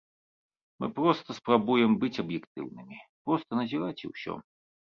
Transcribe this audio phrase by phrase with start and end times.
[0.83, 4.33] Мы проста спрабуем быць аб'ектыўнымі, проста назіраць і ўсё.